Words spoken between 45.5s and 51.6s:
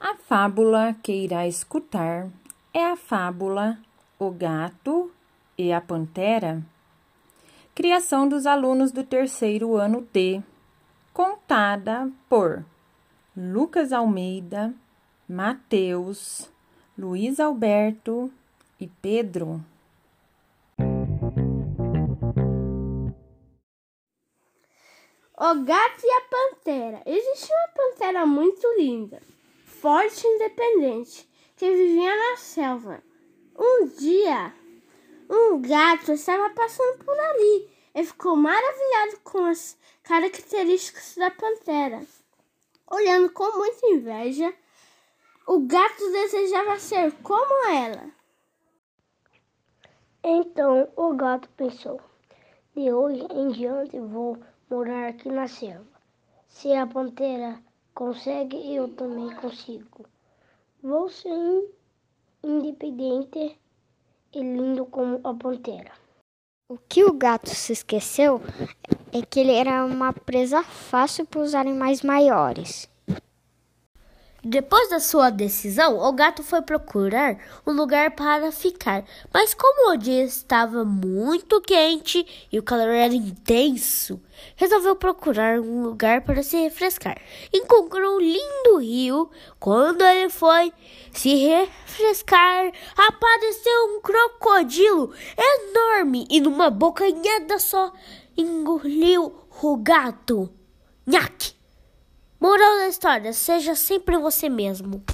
gato desejava ser como ela. Então o gato